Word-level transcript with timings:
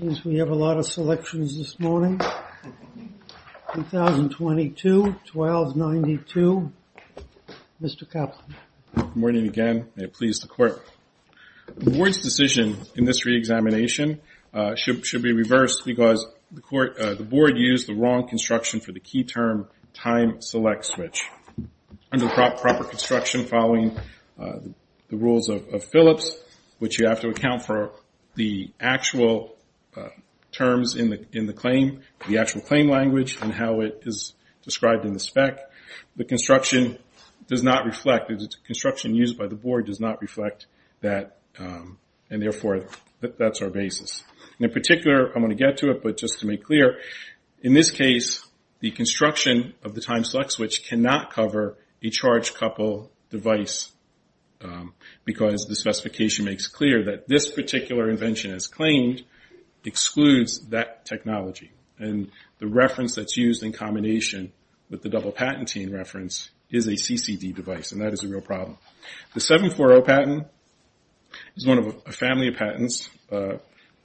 Since 0.00 0.24
we 0.24 0.36
have 0.38 0.48
a 0.48 0.54
lot 0.54 0.78
of 0.78 0.86
selections 0.86 1.58
this 1.58 1.78
morning, 1.78 2.18
2022, 3.74 5.02
1292, 5.02 6.72
Mr. 7.82 8.10
Kaplan. 8.10 8.56
Good 8.96 9.14
morning 9.14 9.46
again. 9.46 9.88
May 9.96 10.04
it 10.04 10.14
please 10.14 10.40
the 10.40 10.48
Court. 10.48 10.82
The 11.76 11.90
Board's 11.90 12.22
decision 12.22 12.78
in 12.94 13.04
this 13.04 13.26
reexamination 13.26 14.22
uh, 14.54 14.74
should 14.74 15.04
should 15.04 15.20
be 15.20 15.34
reversed 15.34 15.84
because 15.84 16.24
uh, 16.24 17.14
the 17.14 17.26
Board 17.28 17.58
used 17.58 17.86
the 17.86 17.94
wrong 17.94 18.26
construction 18.26 18.80
for 18.80 18.92
the 18.92 19.00
key 19.00 19.24
term 19.24 19.68
time 19.92 20.40
select 20.40 20.86
switch. 20.86 21.24
Under 22.10 22.26
proper 22.30 22.84
construction 22.84 23.44
following 23.44 23.98
uh, 24.40 24.60
the 25.10 25.16
rules 25.18 25.50
of 25.50 25.84
Phillips, 25.84 26.38
which 26.78 26.98
you 26.98 27.06
have 27.06 27.20
to 27.20 27.28
account 27.28 27.66
for 27.66 27.90
the 28.34 28.70
actual 28.80 29.58
Uh, 29.96 30.08
terms 30.52 30.96
in 30.96 31.10
the 31.10 31.24
in 31.32 31.46
the 31.46 31.52
claim, 31.52 32.00
the 32.28 32.38
actual 32.38 32.60
claim 32.60 32.88
language, 32.88 33.38
and 33.40 33.52
how 33.52 33.80
it 33.80 34.02
is 34.04 34.34
described 34.64 35.04
in 35.04 35.12
the 35.12 35.20
spec, 35.20 35.70
the 36.16 36.24
construction 36.24 36.98
does 37.46 37.62
not 37.62 37.84
reflect, 37.84 38.28
the 38.28 38.48
construction 38.64 39.14
used 39.14 39.36
by 39.36 39.46
the 39.46 39.54
Board 39.54 39.86
does 39.86 40.00
not 40.00 40.20
reflect 40.20 40.66
that, 41.00 41.38
um, 41.58 41.98
and 42.30 42.40
therefore 42.40 42.86
that's 43.20 43.60
our 43.60 43.70
basis. 43.70 44.24
In 44.58 44.70
particular, 44.70 45.32
I'm 45.32 45.42
going 45.42 45.56
to 45.56 45.64
get 45.64 45.78
to 45.78 45.90
it, 45.90 46.02
but 46.02 46.16
just 46.16 46.40
to 46.40 46.46
make 46.46 46.64
clear, 46.64 46.98
in 47.62 47.72
this 47.72 47.90
case, 47.90 48.46
the 48.80 48.90
construction 48.90 49.74
of 49.82 49.94
the 49.94 50.00
time 50.00 50.24
select 50.24 50.52
switch 50.52 50.88
cannot 50.88 51.32
cover 51.32 51.76
a 52.02 52.10
charge-coupled 52.10 53.10
device 53.30 53.90
um, 54.62 54.94
because 55.24 55.66
the 55.66 55.74
specification 55.74 56.44
makes 56.44 56.66
clear 56.66 57.04
that 57.04 57.28
this 57.28 57.50
particular 57.50 58.08
invention 58.10 58.52
as 58.54 58.66
claimed 58.66 59.22
excludes 59.84 60.68
that 60.68 61.04
technology. 61.04 61.72
And 61.98 62.30
the 62.58 62.66
reference 62.66 63.14
that's 63.14 63.36
used 63.36 63.62
in 63.62 63.72
combination 63.72 64.52
with 64.88 65.02
the 65.02 65.08
double 65.08 65.32
patenting 65.32 65.92
reference 65.92 66.50
is 66.70 66.86
a 66.86 66.92
CCD 66.92 67.54
device, 67.54 67.92
and 67.92 68.00
that 68.00 68.12
is 68.12 68.22
a 68.22 68.28
real 68.28 68.40
problem. 68.40 68.78
The 69.34 69.40
740 69.40 70.02
patent 70.02 70.46
is 71.56 71.66
one 71.66 71.78
of 71.78 71.96
a 72.06 72.12
family 72.12 72.48
of 72.48 72.54
patents 72.54 73.08
uh, 73.30 73.56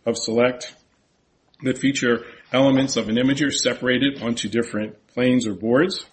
of 0.05 0.15
Cellect 0.15 0.73
that 1.63 1.77
feature 1.77 2.25
elements 2.51 2.97
of 2.97 3.09
an 3.09 3.15
imager 3.15 3.51
separated 3.51 4.21
onto 4.21 4.49
different 4.49 5.07
planes 5.07 5.47
or 5.47 5.53
boards. 5.53 6.05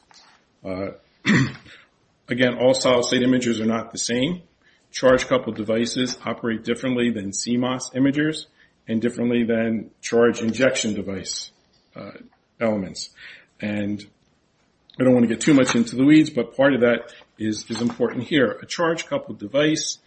Uh, 0.64 0.92
again, 2.28 2.58
all 2.58 2.74
solid 2.74 3.04
state 3.04 3.22
imagers 3.22 3.60
are 3.60 3.66
not 3.66 3.92
the 3.92 3.98
same. 3.98 4.42
Charge-coupled 4.92 5.56
devices 5.56 6.18
operate 6.24 6.64
differently 6.64 7.10
than 7.10 7.30
CMOS 7.30 7.94
imagers 7.94 8.46
and 8.88 9.00
differently 9.00 9.44
than 9.44 9.90
charge 10.00 10.40
injection 10.40 10.94
device 10.94 11.52
uh, 11.96 12.10
elements. 12.60 13.10
And 13.60 14.04
I 14.98 15.04
don't 15.04 15.14
want 15.14 15.24
to 15.24 15.34
get 15.34 15.40
too 15.40 15.54
much 15.54 15.74
into 15.74 15.96
the 15.96 16.04
weeds, 16.04 16.30
but 16.30 16.56
part 16.56 16.74
of 16.74 16.80
that 16.80 17.12
is 17.38 17.64
important 17.80 18.24
here. 18.24 18.58
A 18.62 18.66
charge-coupled 18.66 19.38
device 19.38 19.98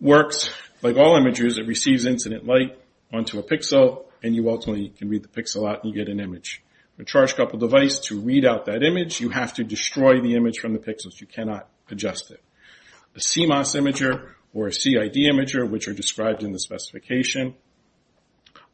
works 0.00 0.50
like 0.82 0.96
all 0.96 1.18
imagers. 1.20 1.58
It 1.58 1.66
receives 1.66 2.06
incident 2.06 2.46
light 2.46 2.78
onto 3.12 3.38
a 3.38 3.42
pixel, 3.42 4.04
and 4.22 4.34
you 4.34 4.48
ultimately 4.48 4.90
can 4.90 5.08
read 5.08 5.22
the 5.22 5.28
pixel 5.28 5.68
out 5.68 5.82
and 5.82 5.92
you 5.92 6.04
get 6.04 6.10
an 6.10 6.20
image. 6.20 6.62
A 6.98 7.04
charge-coupled 7.04 7.60
device, 7.60 7.98
to 8.00 8.20
read 8.20 8.44
out 8.44 8.66
that 8.66 8.82
image, 8.82 9.20
you 9.20 9.30
have 9.30 9.54
to 9.54 9.64
destroy 9.64 10.20
the 10.20 10.36
image 10.36 10.58
from 10.58 10.72
the 10.72 10.78
pixels. 10.78 11.20
You 11.20 11.26
cannot 11.26 11.68
adjust 11.90 12.30
it. 12.30 12.40
A 13.16 13.18
CMOS 13.18 13.74
imager 13.80 14.30
or 14.54 14.68
a 14.68 14.72
CID 14.72 15.14
imager, 15.14 15.68
which 15.68 15.88
are 15.88 15.94
described 15.94 16.42
in 16.42 16.52
the 16.52 16.58
specification, 16.58 17.54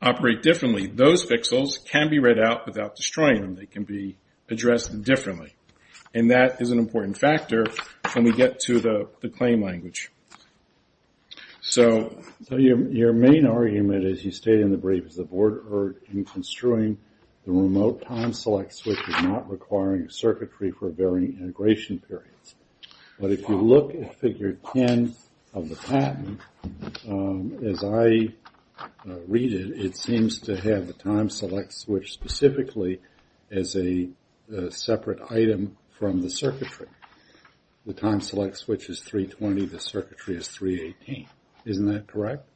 operate 0.00 0.42
differently. 0.42 0.86
Those 0.86 1.27
pixels 1.27 1.84
can 1.84 2.08
be 2.08 2.18
read 2.18 2.38
out 2.38 2.66
without 2.66 2.96
destroying 2.96 3.41
them. 3.41 3.54
They 3.54 3.66
can 3.66 3.84
be 3.84 4.16
addressed 4.48 5.02
differently. 5.02 5.55
And 6.14 6.30
that 6.30 6.60
is 6.60 6.70
an 6.70 6.78
important 6.78 7.18
factor 7.18 7.66
when 8.12 8.24
we 8.24 8.33
get 8.33 8.61
to 8.61 8.80
the 8.80 9.28
claim 9.28 9.62
language. 9.62 10.11
So 11.61 12.23
so 12.48 12.56
your 12.56 12.89
your 12.90 13.12
main 13.12 13.46
argument, 13.46 14.06
as 14.06 14.24
you 14.24 14.30
state 14.30 14.61
in 14.61 14.70
the 14.70 14.78
brief, 14.78 15.05
is 15.05 15.17
the 15.17 15.24
board 15.24 15.67
erred 15.70 15.96
in 16.11 16.24
construing 16.24 16.96
the 17.44 17.52
remote 17.52 18.06
time 18.06 18.33
select 18.33 18.73
switch 18.73 18.98
as 19.06 19.23
not 19.23 19.50
requiring 19.50 20.08
circuitry 20.08 20.70
for 20.70 20.89
varying 20.89 21.39
integration 21.39 21.98
periods. 21.98 22.55
But 23.20 23.33
if 23.33 23.48
you 23.48 23.56
look 23.56 23.94
at 23.94 24.14
figure 24.18 24.56
10 24.73 25.14
of 25.52 25.68
the 25.68 25.77
patent, 25.77 26.40
um, 27.06 27.58
as 27.67 27.84
I 27.84 28.28
Uh, 28.78 29.14
read 29.27 29.52
it, 29.52 29.78
it 29.78 29.96
seems 29.96 30.40
to 30.40 30.56
have 30.56 30.86
the 30.86 30.92
time 30.92 31.28
select 31.28 31.72
switch 31.72 32.12
specifically 32.12 33.00
as 33.50 33.77
a 33.77 34.08
separate 34.70 35.20
item 35.30 35.77
from 35.98 36.20
the 36.22 36.30
circuitry. 36.30 36.86
The 37.86 37.94
time 37.94 38.20
select 38.20 38.56
switch 38.56 38.88
is 38.88 39.00
320. 39.00 39.67
The 39.67 39.80
circuitry 39.80 40.36
is 40.36 40.48
318. 40.48 41.27
Isn't 41.64 41.86
that 41.86 42.06
correct? 42.06 42.46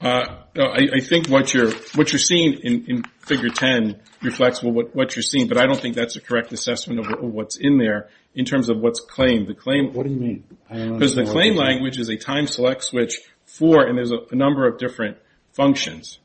Uh, 0.00 0.42
I 0.58 1.00
think 1.00 1.28
what 1.28 1.54
you're 1.54 1.70
seeing 1.70 2.54
in 2.54 3.02
figure 3.20 3.48
10 3.48 4.00
reflects 4.22 4.62
what 4.62 5.16
you're 5.16 5.22
seeing, 5.22 5.48
but 5.48 5.56
I 5.56 5.66
don't 5.66 5.80
think 5.80 5.94
that's 5.94 6.16
a 6.16 6.20
correct 6.20 6.52
assessment 6.52 7.00
of 7.00 7.20
what's 7.20 7.56
in 7.56 7.78
there 7.78 8.08
in 8.34 8.44
terms 8.44 8.68
of 8.68 8.78
what's 8.78 9.00
claimed. 9.00 9.46
The 9.46 9.54
claim 9.54 9.94
what 9.94 10.06
do 10.06 10.12
you 10.12 10.20
mean? 10.20 10.44
Because 10.68 11.14
the 11.14 11.24
claim 11.24 11.56
language 11.56 11.98
is 11.98 12.10
a 12.10 12.16
time 12.16 12.46
select 12.46 12.84
switch 12.84 13.20
for, 13.46 13.86
and 13.86 13.96
there's 13.96 14.12
a 14.12 14.34
number 14.34 14.68
of 14.68 14.78
different 14.78 15.16
functions, 15.56 16.18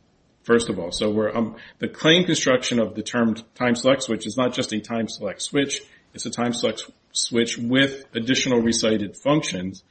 first 0.43 0.69
of 0.69 0.77
all. 0.77 0.91
So 0.91 1.09
we're 1.09 1.35
um 1.35 1.55
the 1.79 1.87
claim 1.87 2.25
construction 2.25 2.79
of 2.79 2.93
the 2.93 3.01
term 3.01 3.35
time 3.55 3.75
select 3.75 4.03
switch 4.03 4.27
is 4.27 4.37
not 4.37 4.53
just 4.53 4.73
a 4.73 4.79
time 4.79 5.07
select 5.07 5.41
switch. 5.41 5.81
It's 6.13 6.25
a 6.25 6.29
time 6.29 6.53
select 6.53 6.91
switch 7.13 7.57
with 7.57 8.05
additional 8.13 8.59
recited 8.59 9.17
functions. 9.17 9.83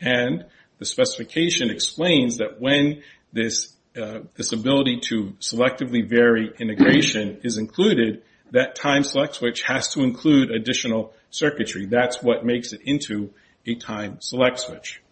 And 0.00 0.46
the 0.78 0.86
specification 0.86 1.70
explains 1.70 2.38
that 2.38 2.60
when 2.60 3.02
this 3.32 3.76
uh 3.96 4.20
this 4.34 4.52
ability 4.52 5.00
to 5.10 5.34
selectively 5.40 6.08
vary 6.08 6.52
integration 6.58 7.40
is 7.44 7.58
included, 7.58 8.22
that 8.52 8.74
time 8.74 9.02
select 9.02 9.34
switch 9.34 9.62
has 9.62 9.92
to 9.92 10.02
include 10.02 10.50
additional 10.50 11.12
circuitry. 11.30 11.86
That's 11.86 12.22
what 12.22 12.44
makes 12.44 12.72
it 12.72 12.80
into 12.84 13.32
a 13.66 13.74
time 13.74 14.20
select 14.20 14.60
switch. 14.60 15.02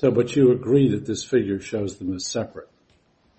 So, 0.00 0.10
but 0.10 0.34
you 0.34 0.50
agree 0.52 0.88
that 0.92 1.04
this 1.04 1.24
figure 1.24 1.60
shows 1.60 1.98
them 1.98 2.14
as 2.14 2.26
separate? 2.26 2.70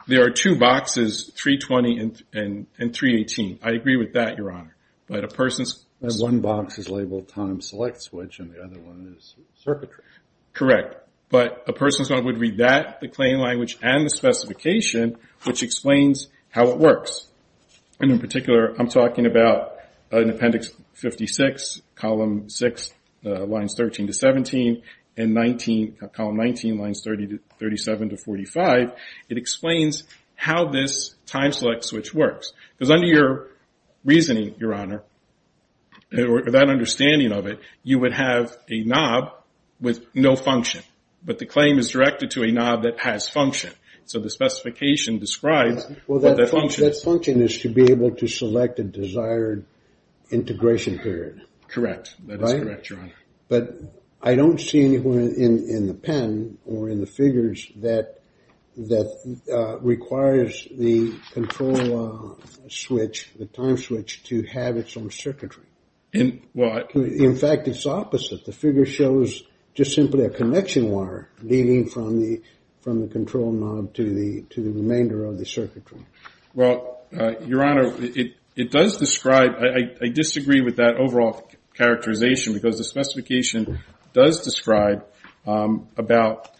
There 0.05 0.23
are 0.23 0.29
two 0.29 0.59
boxes, 0.59 1.31
320 1.35 1.99
and 2.33 2.67
318. 2.93 3.59
I 3.63 3.71
agree 3.71 3.97
with 3.97 4.13
that, 4.13 4.37
Your 4.37 4.51
Honor. 4.51 4.75
But 5.07 5.23
a 5.23 5.27
person's... 5.27 5.83
And 6.01 6.13
one 6.19 6.39
box 6.39 6.77
is 6.77 6.87
labeled 6.87 7.29
time 7.29 7.61
select 7.61 8.03
switch 8.03 8.37
and 8.37 8.53
the 8.53 8.61
other 8.61 8.79
one 8.79 9.15
is 9.17 9.33
circuitry. 9.55 10.03
Correct. 10.53 10.97
But 11.29 11.63
a 11.67 11.73
person 11.73 12.05
would 12.23 12.37
read 12.37 12.57
that, 12.57 12.99
the 13.01 13.07
claim 13.07 13.39
language, 13.39 13.79
and 13.81 14.05
the 14.05 14.11
specification, 14.11 15.17
which 15.45 15.63
explains 15.63 16.27
how 16.49 16.67
it 16.67 16.77
works. 16.77 17.25
And 17.99 18.11
in 18.11 18.19
particular, 18.19 18.75
I'm 18.77 18.87
talking 18.87 19.25
about 19.25 19.77
in 20.11 20.29
Appendix 20.29 20.71
56, 20.93 21.81
Column 21.95 22.49
6, 22.51 22.93
uh, 23.25 23.45
Lines 23.45 23.73
13 23.75 24.07
to 24.07 24.13
17, 24.13 24.83
and 25.17 25.35
Column 26.13 26.37
19, 26.37 26.77
Lines 26.77 27.03
37 27.03 28.09
to 28.09 28.17
45. 28.17 28.93
It 29.29 29.37
explains 29.37 30.03
how 30.35 30.69
this 30.69 31.15
time 31.25 31.51
select 31.51 31.83
switch 31.85 32.13
works. 32.13 32.53
Because 32.77 32.91
under 32.91 33.07
your 33.07 33.49
reasoning, 34.03 34.55
Your 34.57 34.73
Honor, 34.73 35.03
or 36.17 36.49
that 36.51 36.69
understanding 36.69 37.31
of 37.31 37.45
it, 37.45 37.59
you 37.83 37.99
would 37.99 38.13
have 38.13 38.57
a 38.69 38.81
knob 38.83 39.33
with 39.79 40.05
no 40.15 40.35
function. 40.35 40.83
But 41.23 41.37
the 41.37 41.45
claim 41.45 41.77
is 41.77 41.89
directed 41.89 42.31
to 42.31 42.43
a 42.43 42.51
knob 42.51 42.83
that 42.83 42.99
has 42.99 43.29
function. 43.29 43.71
So 44.05 44.19
the 44.19 44.29
specification 44.29 45.19
describes 45.19 45.85
what 46.07 46.21
that 46.23 46.49
function 46.49 46.85
is. 46.85 46.97
That 46.97 47.05
function 47.05 47.41
is 47.41 47.59
to 47.59 47.69
be 47.69 47.91
able 47.91 48.11
to 48.15 48.27
select 48.27 48.79
a 48.79 48.83
desired 48.83 49.65
integration 50.31 50.97
period. 50.99 51.45
Correct. 51.67 52.15
That 52.25 52.41
is 52.41 52.53
correct, 52.53 52.89
Your 52.89 52.99
Honor. 52.99 53.13
But 53.47 53.75
I 54.23 54.35
don't 54.35 54.59
see 54.59 54.83
anywhere 54.83 55.21
in 55.21 55.87
the 55.87 55.93
pen 55.93 56.57
or 56.65 56.89
in 56.89 56.99
the 57.01 57.07
figures 57.07 57.71
that 57.77 58.19
uh, 59.51 59.79
requires 59.79 60.67
the 60.71 61.13
control 61.31 62.35
uh, 62.37 62.69
switch, 62.69 63.31
the 63.37 63.45
time 63.47 63.77
switch, 63.77 64.23
to 64.25 64.43
have 64.43 64.77
its 64.77 64.95
own 64.95 65.09
circuitry. 65.11 65.65
In 66.13 67.37
fact, 67.37 67.67
it's 67.67 67.85
opposite. 67.85 68.45
The 68.45 68.51
figure 68.51 68.85
shows 68.85 69.43
just 69.73 69.95
simply 69.95 70.25
a 70.25 70.29
connection 70.29 70.89
wire 70.91 71.29
leading 71.41 71.87
from 71.89 72.19
the 72.19 73.07
control 73.07 73.51
knob 73.51 73.93
to 73.95 74.03
the 74.03 74.45
remainder 74.55 75.25
of 75.25 75.37
the 75.39 75.45
circuitry. 75.45 76.05
Well, 76.53 76.99
uh, 77.17 77.39
Your 77.39 77.63
Honor, 77.63 77.93
it 77.97 78.71
does 78.71 78.97
describe, 78.97 79.51
I 79.59 80.09
disagree 80.09 80.61
with 80.61 80.75
that 80.75 80.97
overall 80.97 81.49
characterization 81.73 82.53
because 82.53 82.77
the 82.77 82.83
specification 82.83 83.79
does 84.13 84.41
describe 84.41 85.05
um, 85.45 85.87
about 85.97 86.51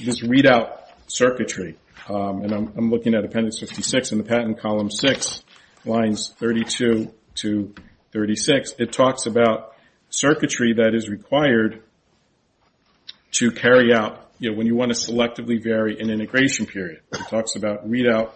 this 0.00 0.22
readout 0.22 0.78
circuitry. 1.06 1.76
Um, 2.08 2.42
and 2.42 2.52
I'm 2.52 2.90
looking 2.90 3.14
at 3.14 3.24
Appendix 3.24 3.58
56 3.58 4.12
in 4.12 4.18
the 4.18 4.24
patent 4.24 4.58
column 4.58 4.90
6, 4.90 5.42
lines 5.86 6.34
32 6.38 7.12
to 7.36 7.74
36, 8.12 8.74
it 8.78 8.92
talks 8.92 9.26
about 9.26 9.74
circuitry 10.08 10.74
that 10.74 10.94
is 10.94 11.08
required 11.08 11.82
to 13.32 13.50
carry 13.50 13.92
out, 13.92 14.30
when 14.40 14.66
you 14.66 14.76
want 14.76 14.94
to 14.94 14.98
selectively 14.98 15.62
vary 15.62 15.98
an 15.98 16.10
integration 16.10 16.66
period. 16.66 17.00
It 17.12 17.26
talks 17.28 17.56
about 17.56 17.88
readout 17.88 18.30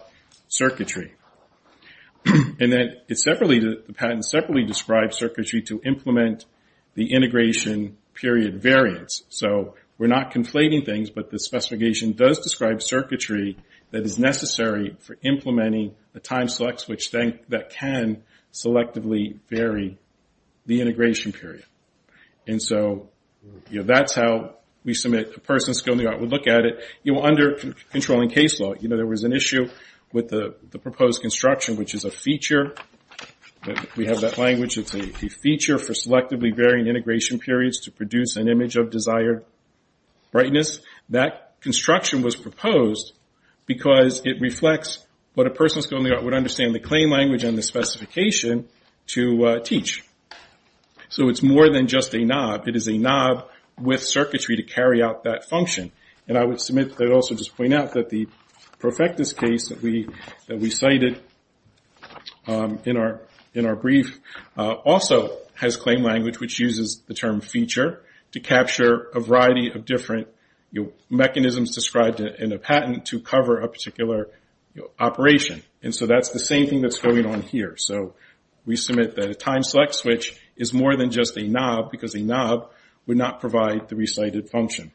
circuitry. 0.47 1.13
And 2.61 2.73
then 2.73 2.97
it 3.07 3.17
separately, 3.17 3.59
the 3.59 3.93
patent 3.93 4.25
separately 4.25 4.65
describes 4.65 5.17
circuitry 5.17 5.61
to 5.63 5.79
implement 5.85 6.43
the 6.93 7.13
integration 7.13 7.97
period 8.19 8.61
variance. 8.61 9.23
So 9.29 9.75
we're 9.97 10.07
not 10.07 10.31
conflating 10.31 10.85
things, 10.85 11.09
but 11.09 11.29
the 11.29 11.39
specification 11.39 12.13
does 12.13 12.39
describe 12.39 12.81
circuitry 12.81 13.57
that 13.91 14.05
is 14.05 14.19
necessary 14.19 14.95
for 14.99 15.17
implementing 15.23 15.95
a 16.13 16.19
time 16.19 16.47
select 16.47 16.81
switch 16.81 17.11
that 17.11 17.69
can 17.69 18.23
selectively 18.53 19.37
vary 19.49 19.97
the 20.65 20.81
integration 20.81 21.31
period. 21.31 21.65
And 22.47 22.61
so 22.61 23.09
you 23.69 23.79
know 23.79 23.85
that's 23.85 24.13
how 24.13 24.55
we 24.83 24.93
submit 24.93 25.35
a 25.35 25.39
person's 25.39 25.77
skill 25.77 25.93
in 25.93 25.99
the 25.99 26.07
art. 26.07 26.19
would 26.19 26.31
look 26.31 26.47
at 26.47 26.65
it 26.65 26.79
You 27.03 27.13
know, 27.13 27.21
under 27.23 27.55
controlling 27.91 28.29
case 28.29 28.59
law. 28.59 28.73
You 28.79 28.87
know, 28.89 28.95
there 28.95 29.05
was 29.05 29.23
an 29.23 29.33
issue 29.33 29.69
with 30.13 30.29
the 30.29 30.79
proposed 30.81 31.21
construction, 31.21 31.75
which 31.75 31.93
is 31.93 32.05
a 32.05 32.11
feature. 32.11 32.75
We 33.97 34.05
have 34.05 34.21
that 34.21 34.37
language. 34.37 34.77
It's 34.77 34.93
a 34.93 35.01
feature 35.01 35.77
for 35.77 35.93
selectively 35.93 36.55
varying 36.55 36.87
integration 36.87 37.39
periods 37.39 37.81
to 37.81 37.91
produce 37.91 38.37
an 38.37 38.47
image 38.47 38.77
of 38.77 38.89
desired 38.89 39.43
brightness. 40.31 40.79
That 41.09 41.59
construction 41.59 42.21
was 42.21 42.35
proposed 42.35 43.13
because 43.65 44.21
it 44.25 44.39
reflects 44.39 45.05
what 45.33 45.45
a 45.45 45.49
art 45.51 46.23
would 46.23 46.33
understand 46.33 46.73
the 46.73 46.79
claim 46.79 47.11
language 47.11 47.43
and 47.43 47.57
the 47.57 47.61
specification 47.61 48.67
to 49.07 49.45
uh, 49.45 49.59
teach. 49.59 50.03
So 51.09 51.29
it's 51.29 51.41
more 51.41 51.69
than 51.69 51.87
just 51.87 52.13
a 52.13 52.23
knob. 52.23 52.67
It 52.67 52.75
is 52.75 52.87
a 52.87 52.97
knob 52.97 53.49
with 53.79 54.03
circuitry 54.03 54.57
to 54.57 54.63
carry 54.63 55.01
out 55.01 55.23
that 55.23 55.49
function. 55.49 55.91
And 56.27 56.37
I 56.37 56.45
would 56.45 56.61
submit 56.61 56.95
that 56.97 57.11
also 57.11 57.35
just 57.35 57.55
point 57.57 57.73
out 57.73 57.93
that 57.93 58.09
the 58.09 58.27
Profectus 58.79 59.35
case 59.35 59.69
that 59.69 59.81
we 59.81 60.69
cited 60.69 61.21
um, 62.47 62.79
in 62.85 62.97
our 62.97 63.21
brief 63.75 64.19
uh, 64.57 64.73
also 64.73 65.37
has 65.55 65.75
claim 65.75 66.03
language 66.03 66.39
which 66.39 66.59
uses 66.59 67.01
the 67.07 67.13
term 67.13 67.41
feature 67.41 68.01
to 68.31 68.39
capture 68.39 69.09
a 69.13 69.19
variety 69.19 69.71
of 69.71 69.85
different 69.85 70.27
mechanisms 71.09 71.73
described 71.73 72.19
in 72.19 72.51
a 72.51 72.59
patent 72.59 73.05
to 73.05 73.19
cover 73.19 73.59
a 73.59 73.67
particular 73.67 74.29
operation. 74.99 75.63
And 75.81 75.93
so 75.93 76.05
that's 76.05 76.29
the 76.29 76.39
same 76.39 76.67
thing 76.67 76.81
that's 76.81 76.99
going 76.99 77.25
on 77.25 77.41
here. 77.41 77.75
So 77.77 78.13
we 78.65 78.75
submit 78.75 79.15
that 79.15 79.29
a 79.29 79.35
time 79.35 79.63
select 79.63 79.95
switch 79.95 80.39
is 80.55 80.73
more 80.73 80.95
than 80.95 81.11
just 81.11 81.37
a 81.37 81.47
knob 81.47 81.89
because 81.91 82.13
a 82.15 82.19
knob 82.19 82.71
would 83.07 83.17
not 83.17 83.39
provide 83.39 83.89
the 83.89 83.95
recited 83.95 84.49
function. 84.49 84.91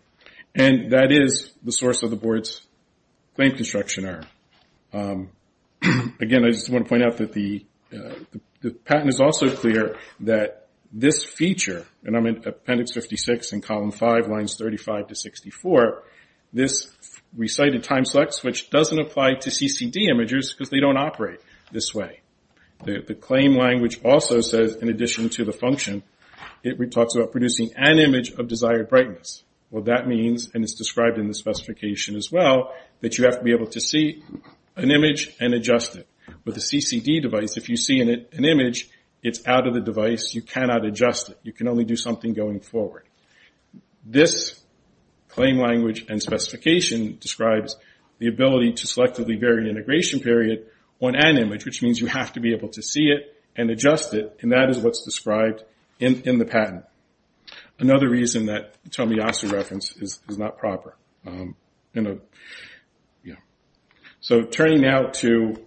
And 0.55 0.93
that 0.93 1.11
is 1.11 1.51
the 1.65 1.73
source 1.73 2.03
of 2.03 2.11
the 2.11 2.17
board's 2.17 2.63
claim 3.35 3.57
construction 3.57 4.05
error. 4.05 4.25
Um, 4.93 5.31
again, 6.21 6.45
I 6.45 6.51
just 6.51 6.71
want 6.71 6.85
to 6.85 6.89
point 6.89 7.03
out 7.03 7.17
that 7.17 7.33
the 7.33 7.67
uh, 7.93 8.15
patent 8.71 9.09
is 9.09 9.21
also 9.21 9.55
clear 9.55 9.97
that 10.21 10.69
this 10.93 11.25
feature, 11.25 11.87
and 12.05 12.17
I'm 12.17 12.27
in 12.27 12.47
Appendix 12.47 12.93
56 12.93 13.53
in 13.53 13.61
Column 13.61 13.91
5, 13.91 14.29
Lines 14.29 14.57
35 14.57 15.09
to 15.09 15.15
64, 15.15 16.05
this 16.53 16.89
recited 17.37 17.83
time 17.83 18.05
select 18.05 18.33
switch 18.35 18.71
doesn't 18.71 18.99
apply 18.99 19.35
to 19.35 19.51
CCD 19.51 20.09
imagers 20.09 20.53
because 20.53 20.71
they 20.71 20.79
don't 20.79 20.97
operate 20.97 21.41
this 21.73 21.93
way. 21.93 22.21
The 22.85 23.17
claim 23.19 23.57
language 23.57 24.01
also 24.05 24.41
says, 24.41 24.77
in 24.77 24.89
addition 24.89 25.31
to 25.31 25.45
the 25.45 25.53
function, 25.53 26.03
it 26.63 26.93
talks 26.93 27.15
about 27.15 27.33
producing 27.33 27.73
an 27.77 27.99
image 27.99 28.31
of 28.33 28.47
desired 28.47 28.89
brightness. 28.89 29.43
Well, 29.71 29.85
that 29.85 30.07
means, 30.07 30.51
and 30.55 30.63
it's 30.63 30.75
described 30.75 31.19
in 31.19 31.27
the 31.27 31.35
specification 31.35 32.15
as 32.15 32.31
well, 32.31 32.75
that 33.01 33.19
you 33.19 33.25
have 33.25 33.39
to 33.39 33.43
be 33.43 33.53
able 33.53 33.67
to 33.69 33.81
see 33.81 34.23
an 34.77 34.91
image 34.91 35.35
and 35.41 35.55
adjust 35.55 35.97
it. 35.97 36.07
With 36.45 36.57
a 36.57 36.61
CCD 36.61 37.23
device, 37.23 37.57
if 37.57 37.69
you 37.69 37.77
see 37.77 38.01
an 38.01 38.45
image, 38.45 38.91
it's 39.23 39.47
out 39.47 39.67
of 39.67 39.75
the 39.75 39.81
device. 39.81 40.35
You 40.35 40.43
cannot 40.43 40.85
adjust 40.85 41.31
it. 41.31 41.39
You 41.43 41.53
can 41.53 41.69
only 41.69 41.85
do 41.85 41.97
something 41.97 42.35
going 42.35 42.61
forward. 42.61 43.05
This 44.05 44.61
claim 45.29 45.59
language 45.59 46.05
and 46.09 46.23
specification 46.23 47.17
describes 47.19 47.77
the 48.19 48.29
ability 48.29 48.75
to 48.75 48.87
selectively 48.87 49.41
vary 49.41 49.69
integration 49.69 50.21
period 50.21 50.67
on 51.01 51.17
an 51.17 51.39
image, 51.39 51.65
which 51.65 51.83
means 51.83 52.01
you 52.01 52.07
have 52.07 52.33
to 52.35 52.41
be 52.41 52.55
able 52.55 52.69
to 52.69 52.83
see 52.83 53.07
it 53.07 53.35
and 53.57 53.71
adjust 53.71 54.15
it, 54.15 54.39
and 54.43 54.53
that 54.53 54.69
is 54.69 54.79
what's 54.79 55.03
described 55.05 55.65
in 55.99 56.39
the 56.39 56.45
patent. 56.45 56.85
Another 57.79 58.09
reason 58.09 58.47
that 58.47 58.77
Tomiyasu 58.91 59.51
reference 59.51 59.97
is 59.97 60.21
not 60.39 60.59
proper. 60.59 60.97
Um, 61.27 61.57
so 64.21 64.43
turning 64.43 64.81
now 64.83 65.09
to... 65.15 65.67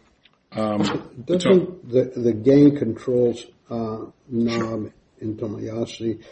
Um, 0.52 1.24
Doesn't 1.26 1.90
the 1.90 2.12
the 2.16 2.34
gain 2.34 2.78
controls 2.78 3.46
uh, 3.70 4.06
knob 4.30 4.92
in 5.20 5.36
Tomiyasu, 5.36 6.24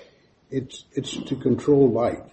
it's 0.49 0.85
it's 0.93 1.15
to 1.15 1.35
control 1.35 1.91
light? 1.91 2.23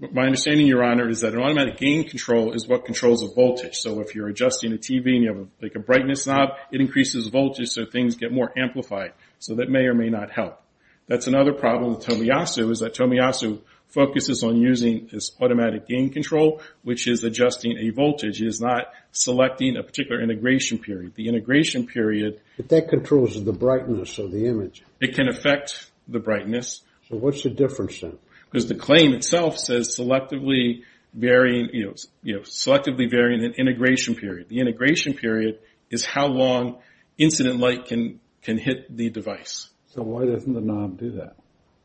My 0.00 0.24
understanding, 0.24 0.66
Your 0.66 0.82
Honor, 0.82 1.08
is 1.08 1.20
that 1.20 1.34
an 1.34 1.40
automatic 1.40 1.76
gain 1.76 2.08
control 2.08 2.52
is 2.52 2.66
what 2.66 2.84
controls 2.84 3.20
the 3.20 3.32
voltage. 3.32 3.76
So 3.76 4.00
if 4.00 4.12
you're 4.12 4.26
adjusting 4.26 4.72
a 4.72 4.76
TV 4.76 5.14
and 5.14 5.22
you 5.22 5.32
have 5.32 5.46
like 5.62 5.76
a 5.76 5.78
brightness 5.78 6.26
knob, 6.26 6.50
it 6.72 6.80
increases 6.80 7.28
voltage 7.28 7.68
so 7.68 7.86
things 7.86 8.16
get 8.16 8.32
more 8.32 8.52
amplified. 8.58 9.12
So 9.38 9.54
that 9.56 9.70
may 9.70 9.84
or 9.84 9.94
may 9.94 10.10
not 10.10 10.32
help. 10.32 10.60
That's 11.06 11.28
another 11.28 11.52
problem 11.52 11.94
with 11.94 12.04
Tomiyasu, 12.04 12.72
is 12.72 12.80
that 12.80 12.94
Tomiyasu 12.94 13.60
focuses 13.88 14.42
on 14.42 14.56
using 14.56 15.08
this 15.10 15.32
automatic 15.40 15.86
gain 15.86 16.10
control, 16.10 16.60
which 16.82 17.08
is 17.08 17.24
adjusting 17.24 17.78
a 17.78 17.90
voltage. 17.90 18.40
It 18.40 18.46
is 18.46 18.60
not 18.60 18.92
selecting 19.12 19.76
a 19.76 19.82
particular 19.82 20.22
integration 20.22 20.78
period. 20.78 21.14
The 21.14 21.28
integration 21.28 21.86
period... 21.86 22.40
But 22.56 22.68
that 22.68 22.88
controls 22.88 23.42
the 23.42 23.52
brightness 23.52 24.18
of 24.18 24.30
the 24.30 24.46
image. 24.46 24.82
It 25.00 25.14
can 25.14 25.28
affect 25.28 25.90
the 26.06 26.18
brightness. 26.18 26.82
So 27.08 27.16
what's 27.16 27.42
the 27.42 27.50
difference 27.50 28.00
then? 28.00 28.18
Because 28.50 28.68
the 28.68 28.74
claim 28.74 29.12
itself 29.12 29.58
says 29.58 29.96
selectively 29.98 30.82
varying 31.14 31.70
you 31.72 31.86
know 31.86 31.94
you 32.22 32.36
know 32.36 32.40
selectively 32.42 33.10
varying 33.10 33.44
an 33.44 33.54
integration 33.56 34.14
period. 34.14 34.48
The 34.48 34.60
integration 34.60 35.14
period 35.14 35.58
is 35.90 36.04
how 36.04 36.26
long 36.26 36.78
incident 37.16 37.58
light 37.58 37.86
can 37.86 38.20
hit 38.42 38.94
the 38.94 39.10
device. 39.10 39.68
So 39.94 40.02
why 40.02 40.26
doesn't 40.26 40.52
the 40.52 40.60
knob 40.60 40.98
do 40.98 41.12
that? 41.12 41.36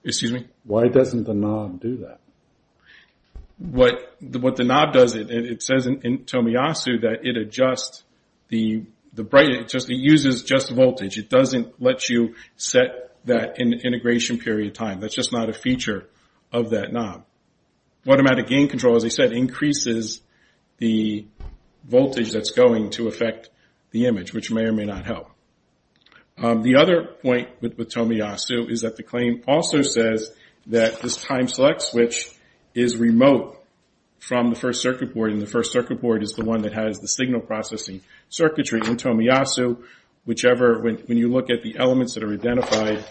Excuse 0.03 0.33
me? 0.33 0.47
Why 0.63 0.87
doesn't 0.87 1.23
the 1.23 1.33
knob 1.33 1.81
do 1.81 1.97
that? 1.97 2.19
What 3.57 4.15
what 4.19 4.55
the 4.57 4.63
knob 4.63 4.93
does, 4.93 5.15
it 5.15 5.63
says 5.63 5.85
in 5.85 5.99
Tomiyasu 5.99 7.01
that 7.01 7.19
it 7.23 7.37
adjusts 7.37 8.03
the 8.49 8.83
brightness. 9.15 9.61
It 9.61 9.69
just 9.69 9.89
it 9.89 9.97
uses 9.97 10.43
just 10.43 10.71
voltage. 10.71 11.17
It 11.17 11.29
doesn't 11.29 11.81
let 11.81 12.09
you 12.09 12.35
set 12.57 13.15
that 13.25 13.59
in 13.59 13.73
integration 13.73 14.37
period 14.37 14.67
of 14.67 14.73
time. 14.73 14.99
That's 14.99 15.15
just 15.15 15.31
not 15.31 15.49
a 15.49 15.53
feature 15.53 16.09
of 16.51 16.71
that 16.71 16.91
knob. 16.91 17.25
Automatic 18.05 18.47
gain 18.47 18.67
control, 18.67 18.97
as 18.97 19.05
I 19.05 19.09
said, 19.09 19.31
increases 19.31 20.21
the 20.77 21.25
voltage 21.85 22.31
that's 22.31 22.51
going 22.51 22.89
to 22.91 23.07
affect 23.07 23.49
the 23.91 24.07
image, 24.07 24.33
which 24.33 24.51
may 24.51 24.63
or 24.63 24.73
may 24.73 24.85
not 24.85 25.05
help. 25.05 25.29
Um, 26.37 26.61
the 26.61 26.77
other 26.77 27.05
point 27.21 27.49
with 27.61 27.77
Tomiyasu 27.77 28.69
is 28.69 28.81
that 28.81 28.97
the 28.97 29.03
claim 29.03 29.43
also 29.47 29.81
says 29.81 30.31
that 30.67 31.01
this 31.01 31.17
time 31.17 31.47
select 31.47 31.81
switch 31.81 32.31
is 32.73 32.97
remote 32.97 33.63
from 34.19 34.49
the 34.49 34.55
first 34.55 34.81
circuit 34.81 35.13
board. 35.13 35.31
And 35.31 35.41
the 35.41 35.47
first 35.47 35.71
circuit 35.71 36.01
board 36.01 36.23
is 36.23 36.33
the 36.33 36.45
one 36.45 36.61
that 36.61 36.73
has 36.73 36.99
the 36.99 37.07
signal 37.07 37.41
processing 37.41 38.01
circuitry 38.29 38.79
in 38.79 38.97
Tomiyasu. 38.97 39.83
Whichever 40.25 40.79
when 40.79 41.17
you 41.17 41.29
look 41.29 41.49
at 41.49 41.63
the 41.63 41.77
elements 41.77 42.13
that 42.13 42.23
are 42.23 42.33
identified 42.33 43.05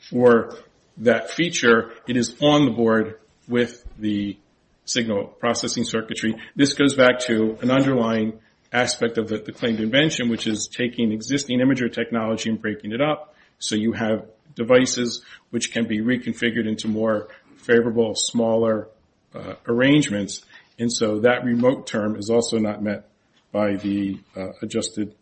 for 0.00 0.54
that 0.98 1.30
feature, 1.30 1.92
it 2.06 2.16
is 2.16 2.36
on 2.40 2.64
the 2.64 2.70
board 2.70 3.18
with 3.48 3.84
the 3.98 4.38
signal 4.84 5.24
processing 5.24 5.84
circuitry. 5.84 6.36
This 6.54 6.74
goes 6.74 6.94
back 6.94 7.18
to 7.26 7.58
an 7.60 7.70
underlying 7.70 8.38
aspect 8.72 9.18
of 9.18 9.28
the 9.28 9.52
claimed 9.52 9.80
invention, 9.80 10.28
which 10.28 10.46
is 10.46 10.68
taking 10.68 11.12
existing 11.12 11.60
imager 11.60 11.92
technology 11.92 12.50
and 12.50 12.60
breaking 12.60 12.92
it 12.92 13.00
up. 13.00 13.34
So 13.58 13.74
you 13.74 13.92
have 13.92 14.26
devices 14.54 15.24
which 15.50 15.72
can 15.72 15.86
be 15.86 16.00
reconfigured 16.00 16.68
into 16.68 16.88
more 16.88 17.28
favorable, 17.56 18.14
smaller 18.14 18.88
uh, 19.34 19.54
arrangements. 19.66 20.44
And 20.78 20.92
so 20.92 21.20
that 21.20 21.44
remote 21.44 21.86
term 21.86 22.16
is 22.16 22.30
also 22.30 22.58
not 22.58 22.82
met 22.82 23.08
by 23.52 23.76
the 23.76 24.20
uh, 24.36 24.50
adjusted, 24.62 25.14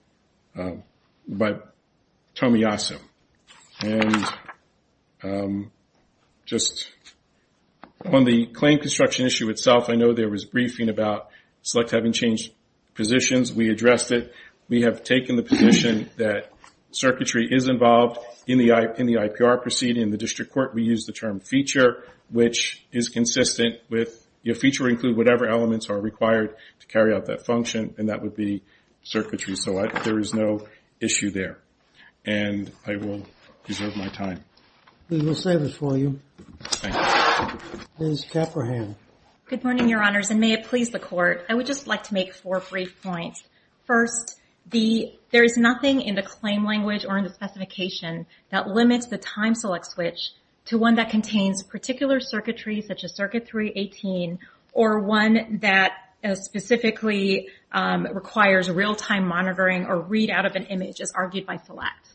um, 0.56 0.82
by 1.28 1.56
Tomiyasu. 2.34 2.98
And 3.80 4.26
um, 5.22 5.70
just 6.44 6.90
on 8.04 8.24
the 8.24 8.46
claim 8.46 8.78
construction 8.78 9.26
issue 9.26 9.48
itself, 9.50 9.88
I 9.88 9.94
know 9.94 10.12
there 10.12 10.28
was 10.28 10.44
briefing 10.44 10.88
about 10.88 11.28
Cellect 11.62 11.90
having 11.90 12.12
changed 12.12 12.52
positions. 12.96 13.52
We 13.52 13.70
addressed 13.70 14.10
it. 14.12 14.32
We 14.68 14.82
have 14.82 15.04
taken 15.04 15.36
the 15.36 15.42
position 15.42 16.10
that 16.16 16.50
circuitry 16.90 17.48
is 17.50 17.68
involved 17.68 18.18
in 18.46 18.58
the 18.58 18.68
IPR 18.68 19.62
proceeding. 19.62 20.02
In 20.02 20.10
the 20.10 20.16
district 20.16 20.52
court, 20.52 20.74
we 20.74 20.82
use 20.82 21.06
the 21.06 21.12
term 21.12 21.40
feature, 21.40 22.04
which 22.30 22.84
is 22.92 23.08
consistent 23.08 23.76
with 23.88 24.26
your 24.46 24.54
feature 24.54 24.84
would 24.84 24.92
include 24.92 25.16
whatever 25.16 25.48
elements 25.48 25.90
are 25.90 26.00
required 26.00 26.54
to 26.78 26.86
carry 26.86 27.12
out 27.12 27.26
that 27.26 27.44
function, 27.44 27.96
and 27.98 28.10
that 28.10 28.22
would 28.22 28.36
be 28.36 28.62
circuitry. 29.02 29.56
So 29.56 29.88
there 30.04 30.20
is 30.20 30.32
no 30.32 30.68
issue 31.00 31.30
there. 31.30 31.58
And 32.24 32.70
I 32.86 32.94
will 32.94 33.26
reserve 33.66 33.96
my 33.96 34.06
time. 34.08 34.44
We 35.08 35.20
will 35.20 35.34
save 35.34 35.62
it 35.62 35.74
for 35.74 35.96
you. 35.96 36.20
Thank 36.60 36.94
you. 36.94 38.06
Ms. 38.06 38.24
Caprahan. 38.26 38.94
Good 39.48 39.62
morning, 39.62 39.88
Your 39.88 40.02
Honors, 40.02 40.30
and 40.30 40.40
may 40.40 40.54
it 40.54 40.64
please 40.64 40.90
the 40.90 40.98
Court. 40.98 41.46
I 41.48 41.54
would 41.54 41.66
just 41.66 41.86
like 41.86 42.02
to 42.04 42.14
make 42.14 42.34
four 42.34 42.58
brief 42.58 43.00
points. 43.00 43.44
First, 43.84 44.40
there 44.72 45.44
is 45.44 45.56
nothing 45.56 46.00
in 46.00 46.16
the 46.16 46.22
claim 46.22 46.64
language 46.64 47.06
or 47.08 47.16
in 47.16 47.22
the 47.22 47.30
specification 47.30 48.26
that 48.50 48.66
limits 48.66 49.06
the 49.06 49.18
time 49.18 49.54
Cellect 49.54 49.86
switch 49.86 50.32
to 50.64 50.78
one 50.78 50.96
that 50.96 51.10
contains 51.10 51.62
particular 51.62 52.18
circuitry, 52.18 52.80
such 52.80 53.04
as 53.04 53.14
Circuit 53.14 53.46
318, 53.46 54.40
or 54.72 54.98
one 54.98 55.60
that 55.62 55.92
uh, 56.24 56.34
specifically 56.34 57.46
um, 57.70 58.04
requires 58.12 58.68
real-time 58.68 59.28
monitoring 59.28 59.86
or 59.86 60.02
readout 60.02 60.44
of 60.44 60.56
an 60.56 60.64
image, 60.64 61.00
as 61.00 61.12
argued 61.12 61.46
by 61.46 61.58
select. 61.58 62.08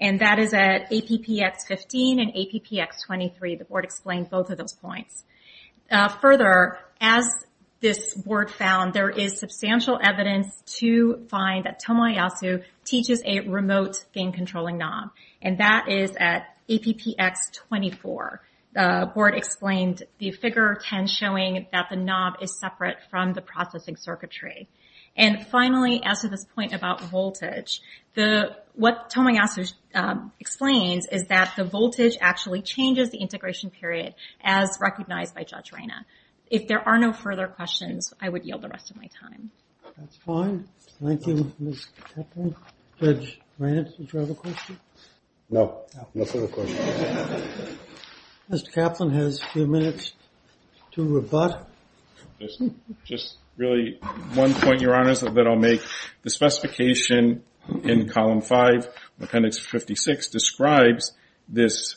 And 0.00 0.20
that 0.20 0.38
is 0.38 0.54
at 0.54 0.90
APPX 0.90 1.66
15 1.66 2.18
and 2.18 2.32
APPX 2.32 3.04
23. 3.04 3.56
The 3.56 3.66
Board 3.66 3.84
explained 3.84 4.30
both 4.30 4.48
of 4.48 4.56
those 4.56 4.72
points. 4.72 5.24
Uh, 5.90 6.08
further, 6.08 6.78
as 7.00 7.24
this 7.80 8.14
Board 8.14 8.50
found, 8.50 8.92
there 8.92 9.08
is 9.08 9.38
substantial 9.38 9.98
evidence 10.02 10.62
to 10.78 11.26
find 11.28 11.64
that 11.64 11.80
Tomoyasu 11.82 12.64
teaches 12.84 13.22
a 13.24 13.40
remote 13.40 14.04
gain-controlling 14.12 14.78
knob, 14.78 15.10
and 15.40 15.58
that 15.58 15.88
is 15.88 16.10
at 16.18 16.56
APPX 16.68 17.52
24. 17.68 18.42
The 18.74 19.10
Board 19.14 19.34
explained 19.34 20.02
the 20.18 20.30
figure 20.30 20.78
10 20.80 21.06
showing 21.06 21.66
that 21.72 21.86
the 21.90 21.96
knob 21.96 22.34
is 22.42 22.58
separate 22.58 22.98
from 23.10 23.32
the 23.32 23.40
processing 23.40 23.96
circuitry. 23.96 24.68
And 25.16 25.44
finally, 25.46 26.00
as 26.04 26.20
to 26.20 26.28
this 26.28 26.44
point 26.54 26.72
about 26.72 27.00
voltage, 27.00 27.82
what 28.74 29.10
Tomoyasu 29.10 29.72
um, 29.94 30.32
explains 30.38 31.06
is 31.06 31.26
that 31.26 31.54
the 31.56 31.64
voltage 31.64 32.16
actually 32.20 32.62
changes 32.62 33.10
the 33.10 33.18
integration 33.18 33.70
period, 33.70 34.14
as 34.42 34.78
recognized 34.80 35.34
by 35.34 35.42
Judge 35.42 35.72
Reyna. 35.72 36.06
If 36.50 36.68
there 36.68 36.80
are 36.80 36.98
no 36.98 37.12
further 37.12 37.48
questions, 37.48 38.14
I 38.20 38.28
would 38.28 38.44
yield 38.44 38.62
the 38.62 38.68
rest 38.68 38.90
of 38.90 38.96
my 38.96 39.08
time. 39.20 39.50
That's 39.98 40.16
fine. 40.18 40.68
Thank 41.02 41.26
you, 41.26 41.52
Ms. 41.58 41.86
Kaplan. 42.14 42.54
Judge 43.00 43.40
Reyna, 43.58 43.84
did 43.84 44.12
you 44.12 44.20
have 44.20 44.30
a 44.30 44.34
question? 44.34 44.78
No. 45.50 45.82
No 46.14 46.24
further 46.24 46.46
questions. 46.46 47.78
Mr. 48.50 48.72
Kaplan 48.72 49.10
has 49.10 49.42
a 49.42 49.46
few 49.52 49.66
minutes 49.66 50.14
to 50.92 51.04
rebut. 51.04 51.68
Just 53.04 53.36
really 53.58 53.98
one 54.32 54.54
point, 54.54 54.80
Your 54.80 54.94
Honors, 54.94 55.20
that 55.20 55.46
I'll 55.46 55.56
make. 55.56 55.82
The 56.22 56.30
specification 56.30 57.42
in 57.82 58.08
Column 58.08 58.40
5, 58.40 58.88
Appendix 59.20 59.58
56, 59.58 60.28
describes 60.28 61.12
this 61.46 61.96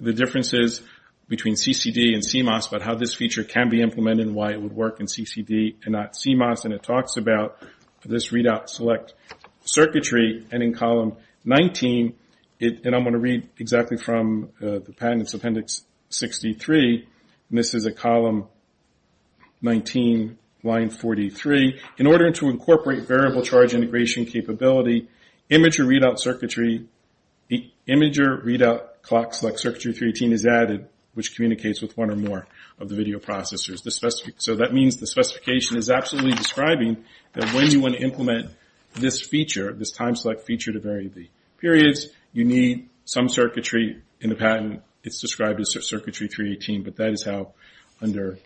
the 0.00 0.12
differences 0.12 0.82
between 1.28 1.54
CCD 1.54 2.12
and 2.12 2.22
CMOS, 2.22 2.68
but 2.70 2.82
how 2.82 2.96
this 2.96 3.14
feature 3.14 3.44
can 3.44 3.68
be 3.68 3.80
implemented 3.80 4.26
and 4.26 4.34
why 4.34 4.50
it 4.50 4.60
would 4.60 4.74
work 4.74 4.98
in 4.98 5.06
CCD 5.06 5.76
and 5.84 5.92
not 5.92 6.14
CMOS. 6.14 6.64
And 6.64 6.74
it 6.74 6.82
talks 6.82 7.16
about 7.16 7.62
this 8.04 8.32
readout 8.32 8.68
select 8.68 9.14
circuitry. 9.64 10.44
And 10.50 10.60
in 10.60 10.74
Column 10.74 11.16
19, 11.44 12.16
and 12.64 12.94
I'm 12.94 13.02
going 13.02 13.12
to 13.12 13.18
read 13.18 13.48
exactly 13.58 13.96
from 13.96 14.50
uh, 14.60 14.78
the 14.78 14.94
patent's 14.96 15.34
Appendix 15.34 15.84
63, 16.10 17.06
and 17.48 17.58
this 17.58 17.74
is 17.74 17.86
at 17.86 17.96
Column 17.96 18.46
19, 19.62 20.38
line 20.62 20.90
43. 20.90 21.80
In 21.98 22.06
order 22.06 22.30
to 22.32 22.48
incorporate 22.48 23.06
variable 23.06 23.42
charge 23.42 23.74
integration 23.74 24.24
capability, 24.26 25.08
imager 25.50 25.86
readout 25.86 26.18
circuitry, 26.18 26.86
imager 27.50 28.44
readout 28.44 29.02
clock 29.02 29.34
select 29.34 29.60
circuitry 29.60 29.92
318 29.92 30.32
is 30.32 30.46
added, 30.46 30.88
which 31.14 31.34
communicates 31.34 31.80
with 31.80 31.96
one 31.96 32.10
or 32.10 32.16
more 32.16 32.46
of 32.78 32.88
the 32.88 32.94
video 32.94 33.18
processors. 33.18 33.80
So 34.38 34.56
that 34.56 34.72
means 34.72 34.96
the 34.96 35.06
specification 35.06 35.76
is 35.76 35.90
absolutely 35.90 36.32
describing 36.32 37.04
that 37.34 37.52
when 37.54 37.70
you 37.70 37.80
want 37.80 37.94
to 37.94 38.00
implement 38.00 38.50
this 38.94 39.20
feature, 39.20 39.72
this 39.72 39.90
time 39.90 40.16
select 40.16 40.46
feature 40.46 40.72
to 40.72 40.80
vary 40.80 41.08
the 41.08 41.28
periods, 41.58 42.08
you 42.34 42.44
need 42.44 42.90
some 43.06 43.30
circuitry 43.30 44.02
in 44.20 44.28
the 44.28 44.36
patent. 44.36 44.82
It's 45.02 45.20
described 45.20 45.60
as 45.60 45.72
circuitry 45.86 46.28
318, 46.28 46.82
but 46.82 46.96
that 46.96 47.10
is 47.10 47.24
how, 47.24 47.54
under 48.02 48.38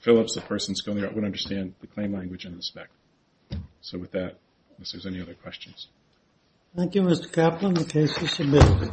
Phillips, 0.00 0.34
the 0.34 0.40
person 0.42 0.74
would 0.86 1.24
understand 1.24 1.74
the 1.80 1.86
claim 1.88 2.12
language 2.12 2.44
and 2.44 2.56
the 2.56 2.62
spec. 2.62 2.88
So 3.80 3.98
with 3.98 4.12
that, 4.12 4.36
unless 4.76 4.92
there's 4.92 5.06
any 5.06 5.20
other 5.20 5.34
questions. 5.34 5.88
Thank 6.76 6.94
you, 6.94 7.02
Mr. 7.02 7.30
Kaplan. 7.30 7.74
The 7.74 7.84
case 7.84 8.20
is 8.22 8.30
submitted. 8.32 8.90